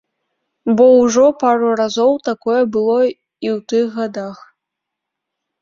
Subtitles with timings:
[0.79, 4.37] Бо ўжо пару разоў такое было і ў тых гадах.